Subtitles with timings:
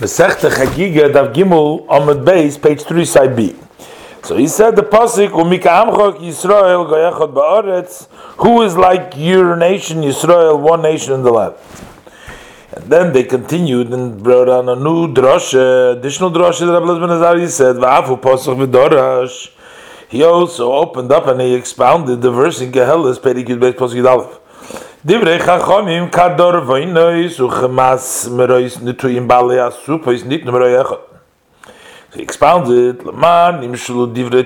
[0.00, 3.54] Masechta Chagiga Dav Gimel Amud Beis, page three, side B.
[4.22, 8.08] So he said the pasuk Umika Amchok Yisrael Goyachot Baaretz,
[8.38, 11.54] who is like your nation Yisrael, one nation in the land.
[12.72, 17.48] And then they continued and brought on a new drasha, additional drasha that Rabbi Azari
[17.50, 19.50] said, Va'afu pasuk.
[20.08, 24.38] He also opened up and he expounded the verse in Gehelis, Perikid Beis Pasuk Aleph.
[25.02, 30.44] Divrei Chachomim kador vaynois uchemas merois asupos nit.
[30.44, 34.44] So he expounds it, Laman divrei.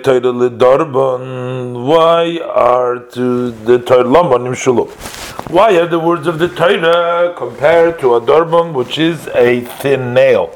[1.84, 5.50] Why are to the Torah Laman nimshulu?
[5.50, 10.14] Why are the words of the Torah compared to a dorban, which is a thin
[10.14, 10.50] nail,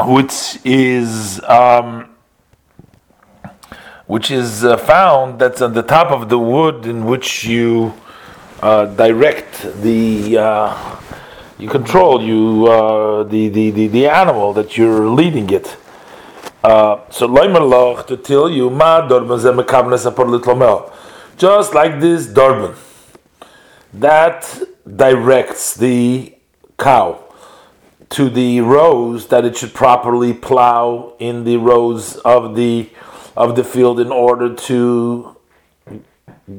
[0.00, 2.08] which is um,
[4.06, 7.92] which is uh, found that's on the top of the wood in which you
[8.62, 11.00] uh, direct the uh,
[11.58, 15.76] you control you uh, the, the, the, the animal that you're leading it.
[16.64, 19.06] Uh, so loch to tell you ma
[21.36, 22.74] just like this dorban
[23.92, 24.60] that
[24.96, 26.32] directs the
[26.78, 27.18] cow
[28.10, 32.88] to the rows that it should properly plow in the rows of the
[33.36, 35.36] of the field in order to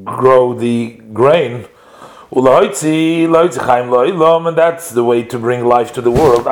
[0.04, 1.66] grow the grain
[2.32, 3.34] and
[4.56, 6.46] that's the way to bring life to the world.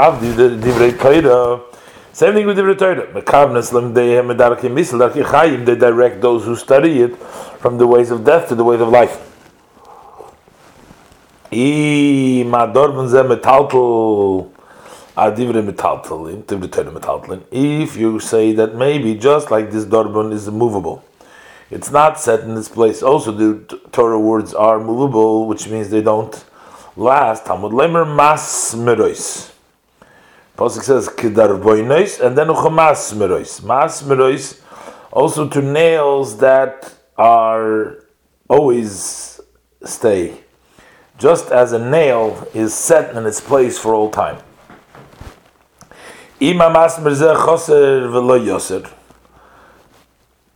[2.12, 3.06] Same thing with the Torah.
[5.64, 8.88] They direct those who study it from the ways of death to the ways of
[8.88, 9.18] life.
[17.50, 21.02] If you say that maybe just like this Dorban is movable,
[21.72, 23.02] it's not set in this place.
[23.02, 26.44] Also, the Torah words are movable, which means they don't
[26.96, 27.46] last.
[27.46, 29.50] Talmud lemer mas merois.
[30.54, 33.64] Pasuk says kedar boinois, and then uchamas merois.
[33.64, 34.60] Mas merois,
[35.10, 38.04] also to nails that are
[38.50, 39.40] always
[39.82, 40.42] stay,
[41.16, 44.36] just as a nail is set in its place for all time.
[46.38, 48.92] Ima mas merzeh choser v'lo yoser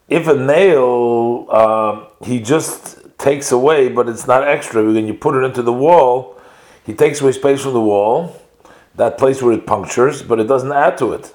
[0.08, 5.34] if a nail uh, he just takes away, but it's not extra, when you put
[5.34, 6.38] it into the wall,
[6.84, 8.40] he takes away space from the wall,
[8.94, 11.34] that place where it punctures, but it doesn't add to it.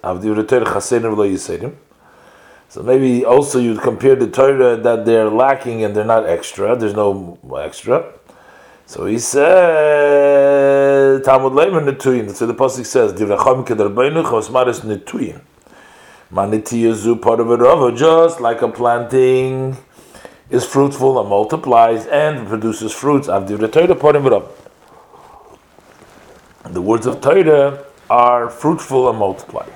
[2.70, 6.96] So maybe also you'd compare the Torah that they're lacking and they're not extra, there's
[6.96, 8.14] no extra.
[8.86, 13.14] So he said, Talmud Leimer Netuyin, so the Pasuk says,
[16.32, 19.76] Manitiyazu part of it just like a planting
[20.50, 23.28] is fruitful and multiplies and produces fruits.
[23.28, 24.24] Avdiv the Torah part of
[26.70, 29.68] The words of Torah are fruitful and multiply.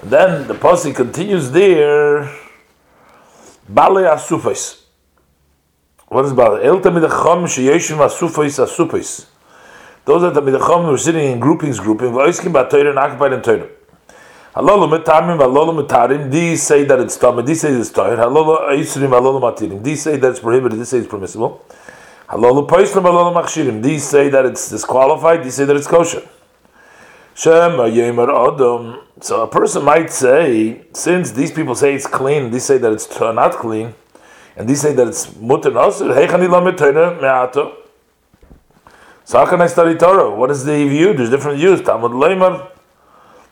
[0.00, 2.24] And then the posse continues there.
[3.68, 4.82] Bale asufis.
[6.08, 6.60] What is Bale?
[6.62, 9.26] El tamidacham sheyeshim asufis asufis.
[10.06, 12.12] Those are the midacham who are sitting in groupings, grouping.
[12.12, 13.68] V'oiskim ba Torah and occupied in Torah.
[14.54, 16.30] Halalu metamim, halalu metarim.
[16.30, 17.46] These say that it's tamid.
[17.46, 18.16] These say it's tahir.
[18.16, 19.82] Halalu matirim.
[19.82, 20.78] These say that it's prohibited.
[20.78, 21.64] These say it's permissible.
[22.28, 23.82] Halalu paislim, halalu machshirim.
[23.82, 25.42] These say that it's disqualified.
[25.42, 26.22] These say that it's kosher.
[27.36, 29.00] Adam.
[29.20, 33.08] So a person might say, since these people say it's clean, these say that it's
[33.18, 33.92] not clean,
[34.56, 36.06] and these say that it's mutter nasir.
[36.06, 36.48] Heichani
[37.20, 37.76] me'ato.
[39.24, 40.30] So how can I study Torah?
[40.32, 41.12] What is the view?
[41.12, 41.80] There's different views.
[41.82, 42.70] Talmud leimer.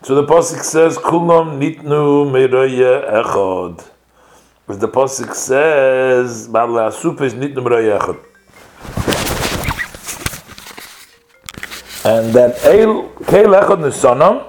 [0.04, 3.84] So the pasuk says, "Kulam nitnu meroya echad."
[4.66, 8.18] But the pasuk says, "Bala supes nitnu meroya echad,"
[12.04, 14.42] and that el kel nisonam,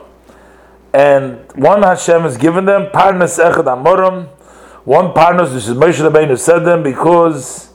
[0.91, 4.30] and one Hashem has given them parnas echad amoram.
[4.85, 7.70] One parnas, this is Moshe Rabbeinu said them because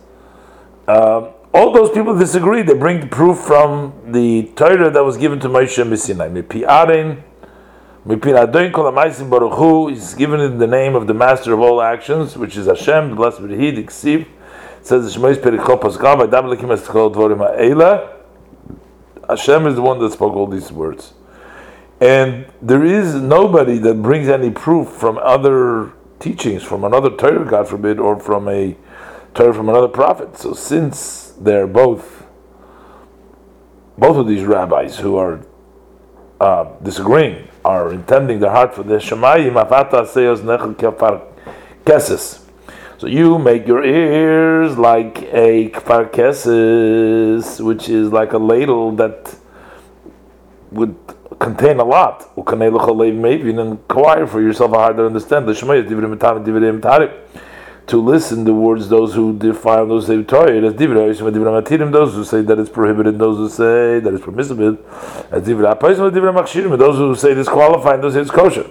[0.89, 2.63] uh, all those people disagree.
[2.63, 6.29] They bring the proof from the Torah that was given to Moshe Sinai.
[8.09, 12.67] Baruch Hu is given in the name of the master of all actions, which is
[12.67, 18.17] Hashem, the blessed be He, the says the Shemais Perichol Paskal, Adam Lekim Dvorim Ha'ela.
[19.29, 21.13] Hashem is the one that spoke all these words.
[22.01, 27.69] And there is nobody that brings any proof from other teachings, from another Torah, God
[27.69, 28.75] forbid, or from a
[29.35, 30.39] Torah from another prophet.
[30.39, 32.27] So since they're both,
[33.99, 35.43] both of these rabbis who are
[36.41, 41.21] uh, disagreeing, are intending their heart for the Shemayim, Afata Seyos Nechel Kefar
[41.85, 42.41] Keses.
[42.97, 49.37] So you make your ears like a kfar keses, which is like a ladle that
[50.73, 50.97] would
[51.39, 52.17] contain a lot.
[52.37, 55.47] Maybe and acquire for yourself a hard to understand.
[57.89, 62.43] To listen to words those who defile those who say Torah, as those who say
[62.43, 64.77] that it's prohibited, those who say that it's permissible,
[65.31, 68.71] as those who say disqualified, those who say it's kosher.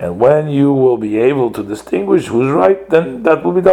[0.00, 3.72] And when you will be able to distinguish who's right, then that will be the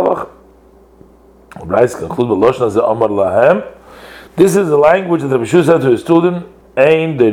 [4.35, 6.45] This is the language that the Bishur said to his student,
[6.77, 7.31] Ein der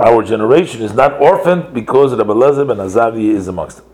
[0.00, 3.86] our generation is not orphaned because Rabbi Lezer and Azari is amongst them.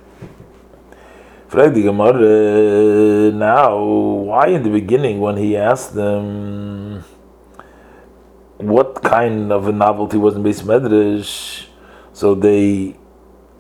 [3.39, 7.05] Now, why in the beginning when he asked them
[8.59, 11.67] what kind of a novelty was in Beis Medrash,
[12.13, 12.97] so they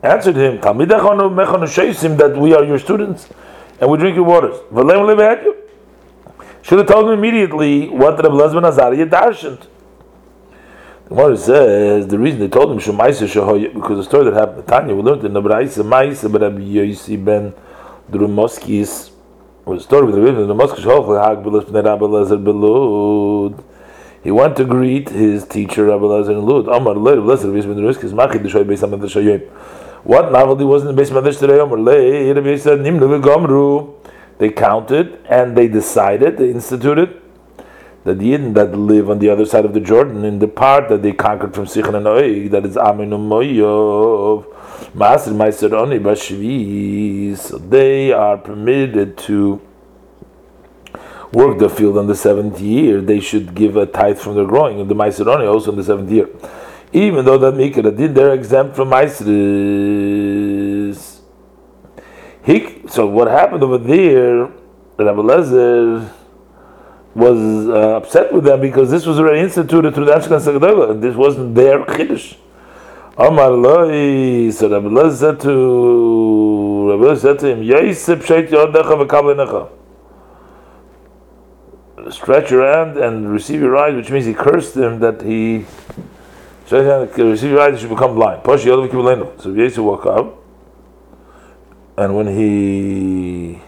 [0.03, 3.29] answered him, that we are your students
[3.81, 4.57] and we drink your waters.
[6.63, 9.67] Should have told him immediately what Rabbi Lezman Azariah darshaned.
[11.09, 14.67] The Gemara says the reason they told him Shemaisa Shahoy because the story that happened
[14.67, 17.55] Tanya we learned in Nabraisa Maisa but Rabbi Yosi ben
[18.11, 19.13] Drumoskis
[19.65, 20.83] was a story with the Rabbi Drumoskis.
[24.25, 26.67] He went to greet his teacher Rabbi Lezer in Lud.
[26.67, 29.47] Amar Lezer Lezer Rabbi Ben Drumoskis Machid Deshoy Beis Amad Deshoyim.
[30.03, 31.61] What novelty was in the Beis Madesh today?
[31.61, 33.95] Amar Le Rabbi said Nimnu Gomru.
[34.39, 37.23] They counted and they decided, they instituted
[38.07, 40.89] that the Yidden that live on the other side of the Jordan, in the part
[40.89, 44.47] that they conquered from Sichon and Oig, that is Aminu Moyov,
[44.95, 49.61] Maser Maiseroni Bashvi, so they are permitted to
[51.33, 53.01] work the field on the seventh year.
[53.01, 56.09] They should give a tithe from their growing, and the Maiseroni also in the seventh
[56.13, 56.29] year.
[56.93, 59.27] Even though that Mikra did, they're exempt from Maiseris.
[62.89, 64.47] So what happened over there,
[64.97, 66.09] Rabbi Lezer,
[67.17, 70.91] was uh, upset with them because this was already instituted through the Anshei Knesses Hagdola,
[70.91, 72.35] and this wasn't their Kiddush.
[73.17, 79.07] Amar Loi, so Rabbi Lez said to Rabbi Lez said to him, Yosef Sheit Yodecha
[79.07, 79.71] V'Kablenecha.
[82.13, 85.65] Stretch your hand and receive your eyes, which means he cursed him that he
[86.67, 88.45] stretch your hand, receive your eyes, he should become blind.
[88.45, 89.41] Posh Yodecha V'Kablenecha.
[89.41, 90.37] So Yosef woke up,
[91.97, 93.63] and when he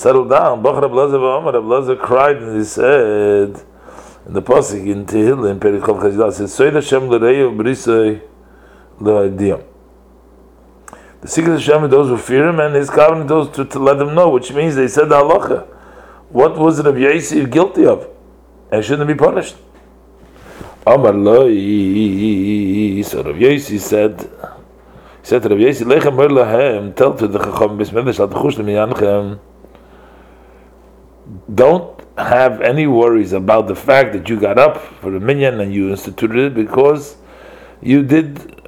[0.00, 0.62] settled down.
[0.62, 3.62] Bach Rab Lezer v'Omer, cried and he said,
[4.26, 8.22] in the Pasuk in Tehillim, Perikov Chazidah, says, Soy Hashem l'reyu b'risei
[8.98, 9.62] l'adiyam.
[11.20, 13.98] The secret of Hashem those who fear Him, and His covenant those to, to let
[13.98, 15.66] them know, which means they said the halacha.
[16.30, 18.08] What was of Yosef guilty of?
[18.72, 19.56] And shouldn't be punished.
[20.86, 27.14] Amar loi, so Rav Yosef said, he said to Rav Yosef, Lechem mer lahem, tell
[27.14, 29.40] to the Chacham bismedesh, al t'chush l'miyanchem,
[31.54, 35.72] don't have any worries about the fact that you got up for the minyan and
[35.72, 37.16] you instituted it because
[37.80, 38.60] you did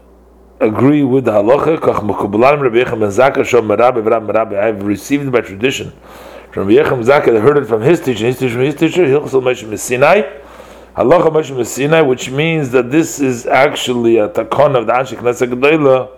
[0.61, 1.79] agree with the halacha.
[4.55, 5.93] I've received by tradition
[6.53, 9.43] from Yechem Zaka that heard it from his teacher, his teacher from his teacher, Hilchel
[9.43, 10.23] Moshe Sinai.
[10.97, 15.53] Halacha Moshe Sinai, which means that this is actually a takon of the Anshik Knesset
[15.53, 16.11] Gedoyla,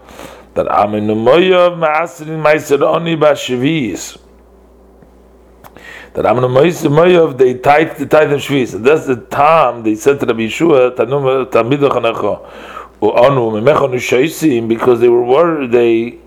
[0.54, 4.18] that Aminu Moyav Ma'asirin Ma'asir Oni Ba'Shavis
[6.14, 8.74] that Amna Moisav they tied the tithe of Shvis.
[8.74, 14.68] And that's the time they said to Rabbi Yeshua, Tanum Tamidah Chanecha, Anu Memechon Shaisim,
[14.68, 16.18] because they were worried, they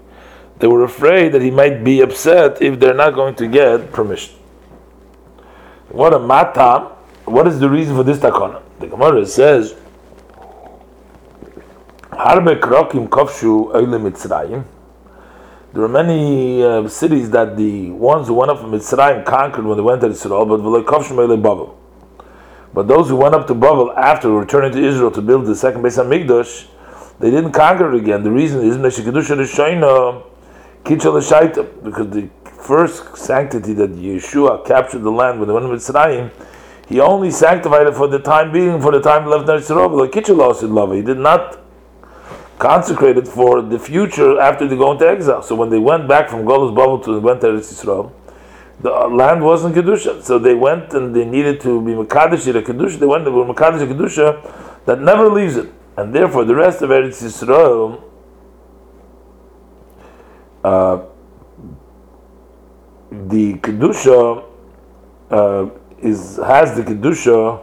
[0.60, 4.36] they were afraid that he might be upset if they're not going to get permission.
[5.90, 6.92] What a matam!
[7.26, 8.62] What is the reason for this takana?
[8.80, 9.76] The Gemara says,
[12.12, 14.66] Harbe krokim kofshu oile mitzrayim.
[15.78, 19.78] There were many uh, cities that the ones who went up from Mitzrayim conquered when
[19.78, 21.76] they went to Israel, but.
[22.74, 25.84] But those who went up to Bavel after returning to Israel to build the second
[25.84, 26.66] base Beis Hamikdash,
[27.20, 28.24] they didn't conquer it again.
[28.24, 28.98] The reason is because
[32.10, 36.32] the first sanctity that Yeshua captured the land when they went to Mitzrayim,
[36.90, 40.08] he only sanctified it for the time being, for the time left in Israel.
[40.92, 41.67] He did not
[42.58, 45.42] consecrated for the future after they go into exile.
[45.44, 48.12] So when they went back from Golus Babel to went to Eretz Yisrael,
[48.82, 50.24] the land wasn't kedusha.
[50.24, 53.00] So they went and they needed to be mekadosh a kedusha.
[53.00, 57.24] They went to a kedusha that never leaves it, and therefore the rest of Eretz
[57.24, 58.04] Yisrael.
[60.64, 61.04] Uh,
[63.12, 64.44] the kedusha
[65.30, 65.70] uh,
[66.02, 67.62] is has the kedusha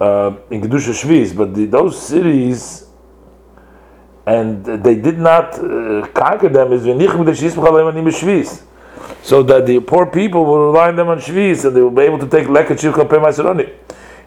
[0.00, 2.89] uh, in kedusha shvis, but the, those cities
[4.30, 6.84] and they did not uh, conquer them is
[9.22, 12.02] so that the poor people will rely on them on Shvis and they will be
[12.02, 13.76] able to take Lekachil.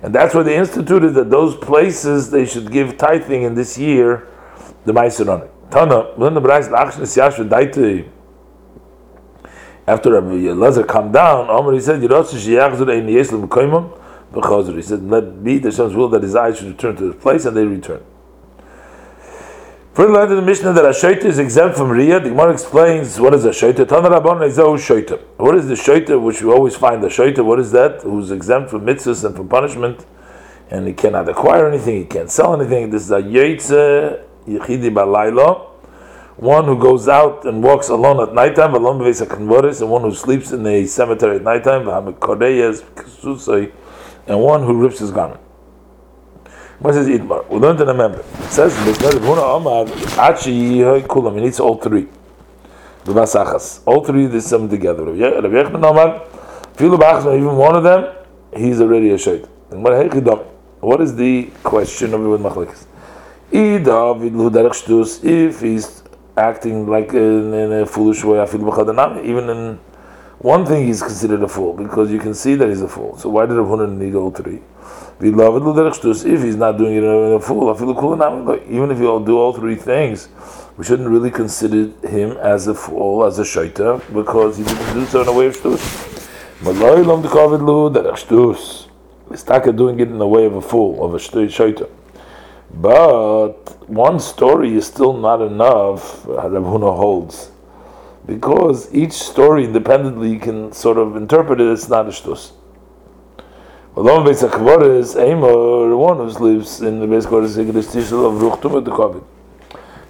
[0.02, 4.28] And that's why they instituted that those places they should give tithing in this year,
[4.84, 5.48] the Maseroni.
[5.72, 6.10] Tana,
[9.86, 12.02] after Rabbi Elazar come down, Omer he said.
[12.02, 12.08] He
[14.82, 17.56] said, let be the Hashem's will that his eyes should return to the place, and
[17.56, 17.66] they
[19.96, 20.14] return.
[20.14, 23.46] Further in the Mishnah that a is exempt from Riyah, the Gemara explains what is
[23.46, 23.88] a shaita.
[23.88, 25.20] Tana Rabban Ezahu shaita.
[25.38, 27.44] What is the shaita which we always find the?
[27.44, 28.02] What is that?
[28.02, 30.06] Who's exempt from mitzvahs and from punishment,
[30.70, 32.90] and he cannot acquire anything, he can't sell anything.
[32.90, 35.70] This is a yaitze yichidi balaylo,
[36.38, 40.52] one who goes out and walks alone at nighttime, alone kanvoris, and one who sleeps
[40.52, 41.88] in a cemetery at nighttime,
[44.26, 45.40] and one who rips his garment.
[46.84, 47.48] What says Idmar?
[47.48, 48.20] We learned in a member.
[48.20, 49.86] It says Omar
[50.20, 51.36] Achi Kulam.
[51.36, 52.10] He needs all three.
[53.08, 55.06] All three together.
[55.06, 56.28] Rabbi Yochanan Omar
[56.76, 58.14] Filu even one of them,
[58.54, 59.48] he's already a shayt.
[60.82, 62.86] What is the question of with Machlikas?
[65.24, 66.04] If he's
[66.36, 69.80] acting like in, in a foolish way, even in
[70.40, 73.18] one thing he's considered a fool because you can see that he's a fool.
[73.18, 74.62] So why did Rav need all three?
[75.20, 77.72] If he's not doing it in a fool,
[78.70, 80.28] even if he'll do all three things,
[80.76, 85.06] we shouldn't really consider him as a fool, as a shaita, because he didn't do
[85.06, 85.80] so in a way of shtus.
[89.30, 89.44] He's
[89.76, 91.90] doing it in the way of a fool, of a shaita.
[92.74, 97.52] But one story is still not enough, Rav Huna holds.
[98.26, 102.54] Because each story independently you can sort of interpret it as not a shtus.
[103.96, 107.56] Along Beis HaKavod is Eimer, one who lives in the Beis HaKavod is
[107.88, 109.24] Tishel of Ruch Tumah Kovid.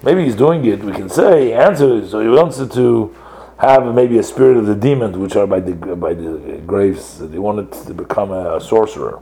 [0.02, 3.14] Maybe he's doing it, we can say, answers, so he wants it to
[3.58, 7.38] have maybe a spirit of the demons, which are by the by the graves, they
[7.38, 9.20] wanted to become a, a sorcerer.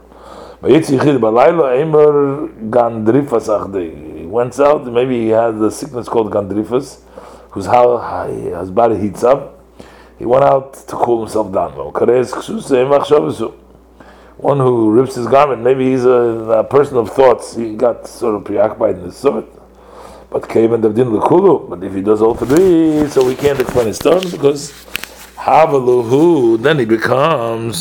[0.61, 0.71] He
[4.25, 7.01] went out, maybe he had a sickness called Gandrifas,
[7.51, 9.59] whose his body heats up.
[10.17, 11.73] He went out to cool himself down
[14.43, 16.09] one who rips his garment, maybe he's a,
[16.59, 19.45] a, person of thoughts, he got sort of preoccupied in the sort.
[20.29, 23.99] But Kavan Davdin Lakulu, but if he does all three, so we can't explain his
[23.99, 24.71] turn because
[25.37, 27.71] Havaluhu, then he becomes